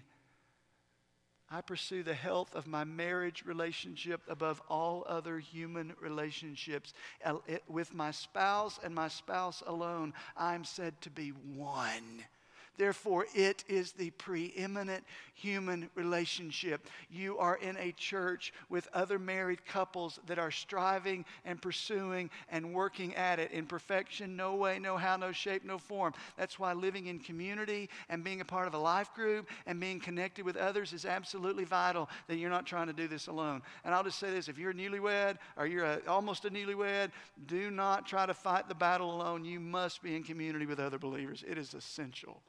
[1.48, 6.92] I pursue the health of my marriage relationship above all other human relationships.
[7.68, 12.24] With my spouse and my spouse alone, I'm said to be one.
[12.76, 16.86] Therefore, it is the preeminent human relationship.
[17.10, 22.72] You are in a church with other married couples that are striving and pursuing and
[22.74, 26.14] working at it in perfection, no way, no how, no shape, no form.
[26.38, 30.00] That's why living in community and being a part of a life group and being
[30.00, 33.62] connected with others is absolutely vital that you're not trying to do this alone.
[33.84, 37.10] And I'll just say this if you're newlywed or you're a, almost a newlywed,
[37.46, 39.44] do not try to fight the battle alone.
[39.44, 42.42] You must be in community with other believers, it is essential.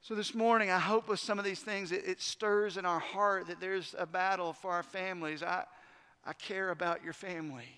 [0.00, 3.00] So, this morning, I hope with some of these things, it, it, stirs in our
[3.00, 5.42] heart that there's a battle for our families.
[5.42, 5.64] I,
[6.24, 7.68] I care about your family.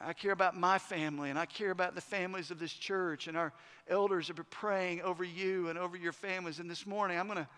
[0.00, 3.36] I care about my family, and I care about the families of this church, and
[3.36, 3.52] our
[3.88, 6.58] elders have been praying over you and over your families.
[6.58, 7.48] And this morning, I'm going to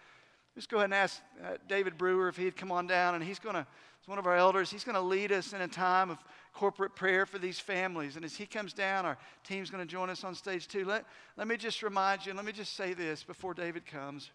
[0.56, 3.38] Just go ahead and ask uh, David Brewer if he'd come on down, and he's
[3.38, 6.10] going to, as one of our elders, he's going to lead us in a time
[6.10, 6.18] of
[6.54, 8.16] corporate prayer for these families.
[8.16, 10.86] And as he comes down, our team's going to join us on stage too.
[10.86, 11.04] Let,
[11.36, 14.30] let me just remind you, and let me just say this before David comes.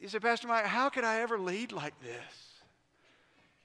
[0.00, 2.52] You say, Pastor Mike, how could I ever lead like this?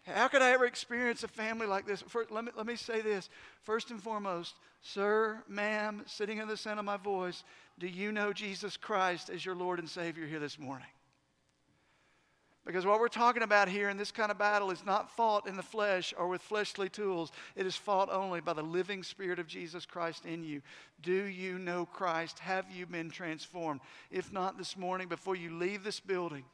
[0.08, 2.04] How could I ever experience a family like this?
[2.32, 3.30] Let, me, let me say this.
[3.62, 7.44] First and foremost, sir, ma'am, sitting in the sound of my voice,
[7.78, 10.88] do you know Jesus Christ as your Lord and Savior here this morning?
[12.66, 15.58] Because what we're talking about here in this kind of battle is not fought in
[15.58, 17.32] the flesh or with fleshly tools.
[17.56, 20.62] It is fought only by the living Spirit of Jesus Christ in you.
[21.02, 22.38] Do you know Christ?
[22.40, 23.82] Have you been transformed?
[24.12, 26.46] If not this morning, before you leave this building,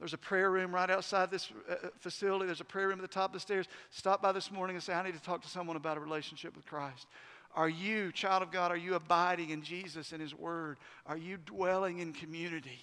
[0.00, 2.46] there's a prayer room right outside this uh, uh, facility.
[2.46, 3.66] There's a prayer room at the top of the stairs.
[3.90, 6.56] Stop by this morning and say, I need to talk to someone about a relationship
[6.56, 7.06] with Christ.
[7.54, 10.78] Are you, child of God, are you abiding in Jesus and His Word?
[11.06, 12.78] Are you dwelling in community?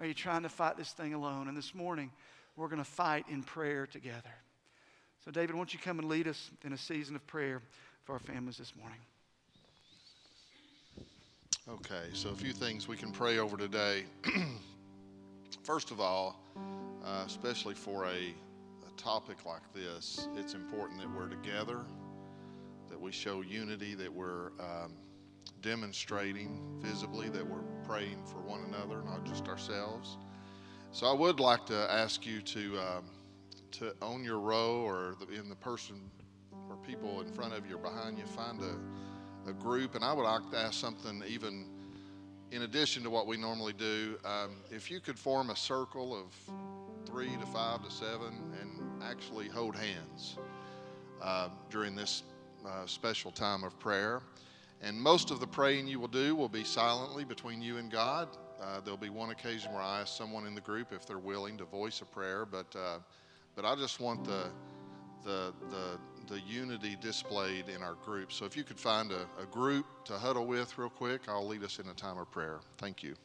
[0.00, 1.46] Are you trying to fight this thing alone?
[1.46, 2.10] And this morning,
[2.56, 4.32] we're going to fight in prayer together.
[5.22, 7.60] So, David, won't you come and lead us in a season of prayer
[8.04, 8.98] for our families this morning?
[11.68, 14.04] Okay, so a few things we can pray over today.
[15.62, 16.40] First of all,
[17.04, 21.80] uh, especially for a, a topic like this, it's important that we're together,
[22.88, 24.94] that we show unity, that we're um,
[25.62, 30.16] demonstrating visibly that we're praying for one another, not just ourselves.
[30.92, 33.04] So I would like to ask you to um,
[33.72, 36.10] to own your row or in the person
[36.68, 39.94] or people in front of you or behind you, find a, a group.
[39.94, 41.66] And I would like to ask something even
[42.50, 44.18] in addition to what we normally do.
[44.24, 46.34] Um, if you could form a circle of
[47.06, 50.36] three to five to seven and actually hold hands
[51.22, 52.22] uh, during this
[52.66, 54.20] uh, special time of prayer.
[54.82, 58.28] And most of the praying you will do will be silently between you and God.
[58.60, 61.56] Uh, there'll be one occasion where I ask someone in the group if they're willing
[61.58, 62.98] to voice a prayer, but uh,
[63.56, 64.50] but I just want the
[65.24, 65.98] the the
[66.34, 68.32] the unity displayed in our group.
[68.32, 71.64] So if you could find a, a group to huddle with real quick, I'll lead
[71.64, 72.60] us in a time of prayer.
[72.78, 73.16] Thank you.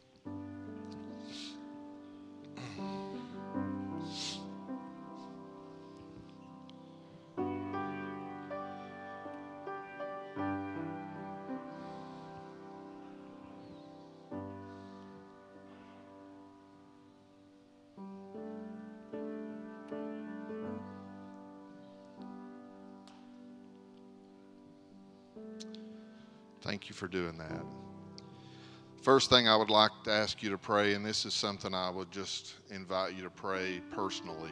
[26.95, 27.63] You for doing that.
[29.01, 31.89] First thing I would like to ask you to pray, and this is something I
[31.89, 34.51] would just invite you to pray personally,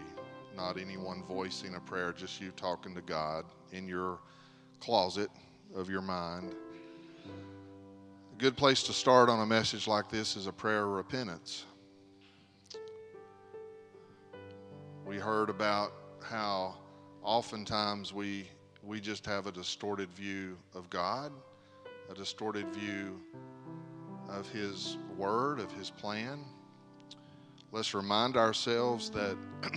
[0.56, 4.20] not anyone voicing a prayer, just you talking to God in your
[4.80, 5.32] closet
[5.76, 6.54] of your mind.
[7.26, 11.66] A good place to start on a message like this is a prayer of repentance.
[15.06, 16.76] We heard about how
[17.24, 18.48] oftentimes we
[18.84, 21.32] we just have a distorted view of God
[22.10, 23.20] a distorted view
[24.30, 26.40] of His Word, of His plan.
[27.72, 29.38] Let's remind ourselves that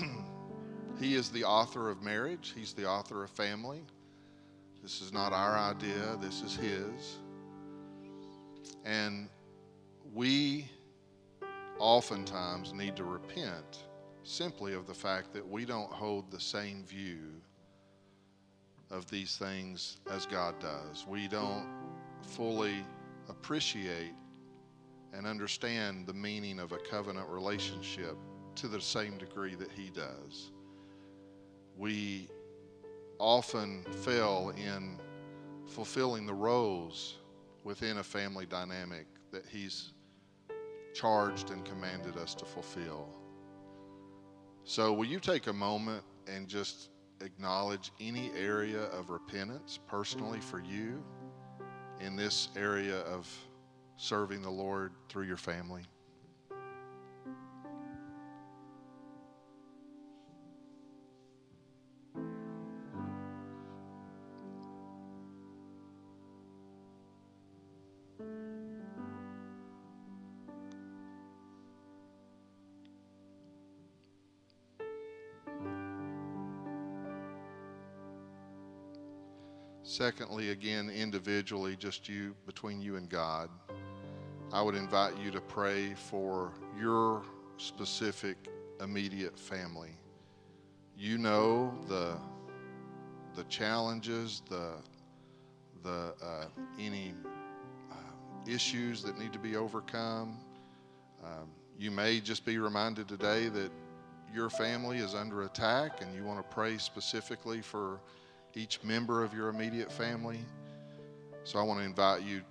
[1.01, 3.83] He is the author of marriage, He's the author of family.
[4.83, 7.19] This is not our idea, this is His.
[8.85, 9.29] And
[10.15, 10.71] we
[11.79, 13.85] oftentimes need to repent
[14.23, 17.19] simply of the fact that we don't hold the same view
[18.91, 21.07] of these things as God does.
[21.07, 21.67] We don't
[22.27, 22.85] fully
[23.29, 24.15] appreciate
[25.13, 28.17] and understand the meaning of a covenant relationship
[28.57, 30.51] to the same degree that he does.
[31.77, 32.29] We
[33.19, 34.99] often fail in
[35.67, 37.19] fulfilling the roles
[37.65, 39.93] within a family dynamic that he's
[40.95, 43.09] charged and commanded us to fulfill.
[44.65, 50.61] So, will you take a moment and just acknowledge any area of repentance personally for
[50.61, 51.03] you?
[52.01, 53.29] In this area of
[53.97, 55.83] serving the Lord through your family?
[79.97, 83.49] Secondly, again, individually, just you, between you and God,
[84.53, 87.23] I would invite you to pray for your
[87.57, 88.37] specific
[88.83, 89.97] immediate family.
[90.99, 92.19] You know the,
[93.37, 94.73] the challenges, the,
[95.83, 96.45] the, uh,
[96.79, 97.15] any
[97.91, 97.95] uh,
[98.47, 100.37] issues that need to be overcome.
[101.25, 103.71] Um, You may just be reminded today that
[104.35, 107.99] your family is under attack and you want to pray specifically for
[108.57, 110.41] each member of your immediate family.
[111.45, 112.43] So I want to invite you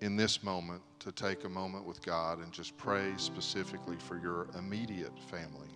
[0.00, 4.46] in this moment to take a moment with God and just pray specifically for your
[4.56, 5.68] immediate family.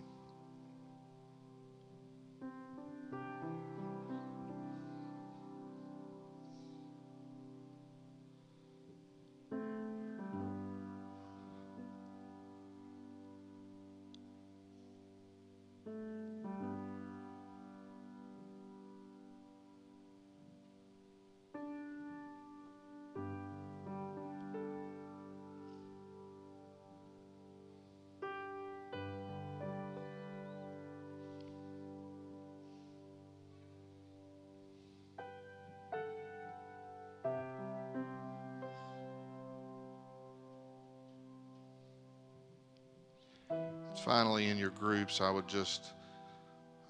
[44.03, 45.93] Finally, in your groups, I would just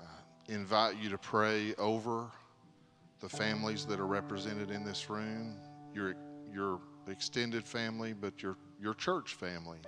[0.01, 0.03] uh,
[0.49, 2.27] invite you to pray over
[3.19, 5.55] the families that are represented in this room,
[5.93, 6.15] your,
[6.53, 9.79] your extended family, but your, your church family.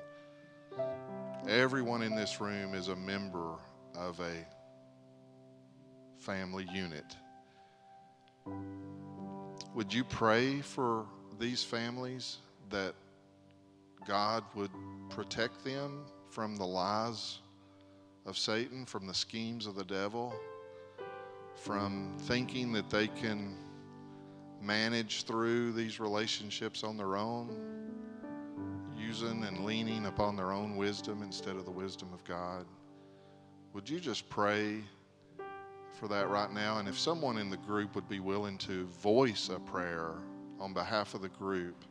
[1.48, 3.56] Everyone in this room is a member
[3.96, 4.46] of a
[6.18, 7.16] family unit.
[9.76, 11.06] Would you pray for
[11.40, 12.38] these families
[12.70, 12.94] that
[14.06, 14.72] God would
[15.10, 17.40] protect them from the lies
[18.26, 20.34] of Satan, from the schemes of the devil,
[21.56, 23.58] from thinking that they can
[24.62, 27.50] manage through these relationships on their own,
[28.98, 32.66] using and leaning upon their own wisdom instead of the wisdom of God.
[33.74, 34.84] Would you just pray
[36.00, 36.78] for that right now?
[36.78, 40.14] And if someone in the group would be willing to voice a prayer
[40.60, 41.86] on behalf of the group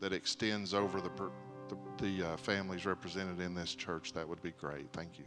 [0.00, 1.10] that extends over the
[1.68, 4.92] the, the uh, families represented in this church, that would be great.
[4.92, 5.24] Thank you.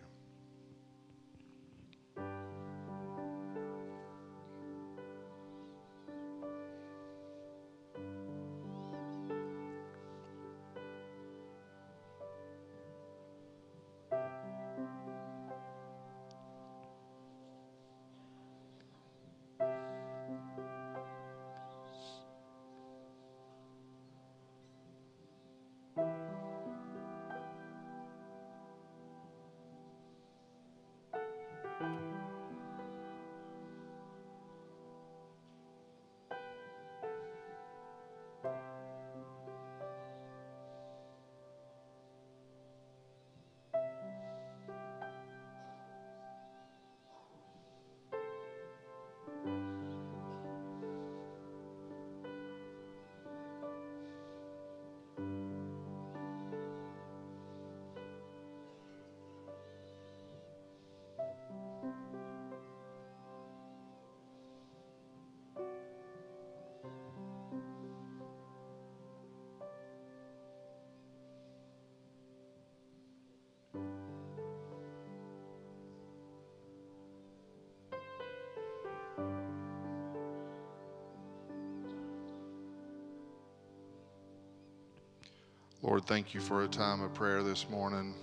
[85.82, 88.14] Lord, thank you for a time of prayer this morning.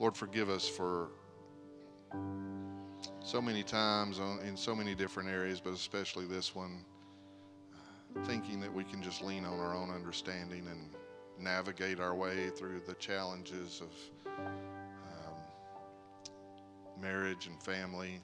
[0.00, 1.10] Lord, forgive us for
[3.20, 6.84] so many times in so many different areas, but especially this one,
[8.24, 10.90] thinking that we can just lean on our own understanding and
[11.38, 13.92] navigate our way through the challenges of
[14.26, 15.34] um,
[17.00, 18.20] marriage and family.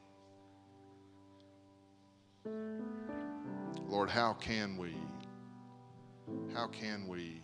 [3.88, 4.96] Lord, how can we?
[6.54, 7.40] How can we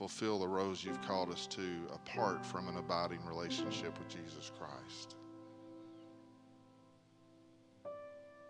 [0.00, 1.60] fulfill the roles you've called us to
[1.92, 5.16] apart from an abiding relationship with Jesus Christ.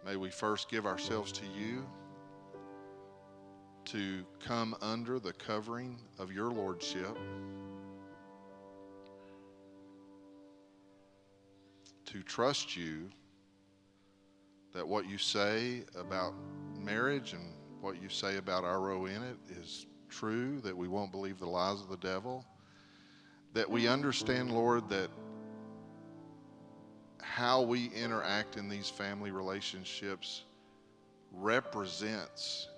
[0.07, 1.85] May we first give ourselves to you
[3.87, 7.19] to come under the covering of your lordship,
[12.05, 13.11] to trust you
[14.73, 16.33] that what you say about
[16.79, 17.43] marriage and
[17.81, 21.49] what you say about our role in it is true, that we won't believe the
[21.49, 22.45] lies of the devil,
[23.55, 25.11] that we understand, Lord, that
[27.21, 30.43] how we interact in these family relationships
[31.33, 32.69] represents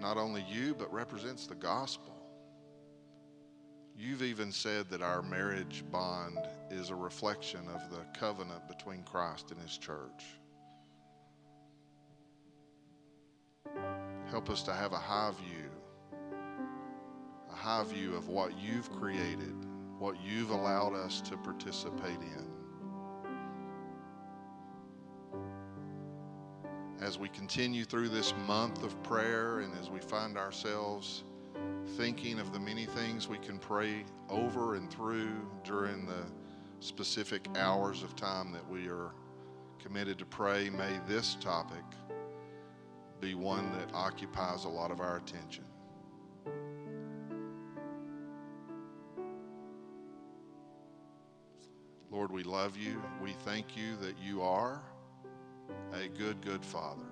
[0.00, 2.16] not only you, but represents the gospel.
[3.98, 6.38] You've even said that our marriage bond
[6.70, 10.24] is a reflection of the covenant between Christ and His church.
[14.30, 15.70] Help us to have a high view
[17.50, 19.54] a high view of what you've created,
[19.98, 22.46] what you've allowed us to participate in.
[27.00, 31.24] As we continue through this month of prayer and as we find ourselves
[31.96, 35.32] thinking of the many things we can pray over and through
[35.64, 36.24] during the
[36.80, 39.12] specific hours of time that we are
[39.78, 41.82] committed to pray, may this topic
[43.20, 45.64] be one that occupies a lot of our attention.
[52.10, 53.02] Lord, we love you.
[53.22, 54.82] We thank you that you are
[55.92, 57.04] a good, good Father.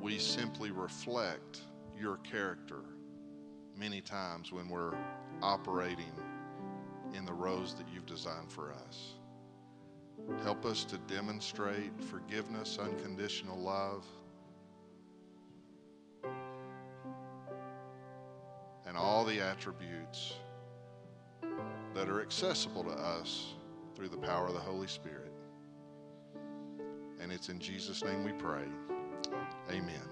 [0.00, 1.60] We simply reflect
[1.98, 2.82] your character
[3.76, 4.94] many times when we're
[5.42, 6.12] operating
[7.14, 9.17] in the roles that you've designed for us.
[10.42, 14.04] Help us to demonstrate forgiveness, unconditional love,
[18.86, 20.34] and all the attributes
[21.94, 23.54] that are accessible to us
[23.94, 25.32] through the power of the Holy Spirit.
[27.20, 28.64] And it's in Jesus' name we pray.
[29.70, 30.08] Amen.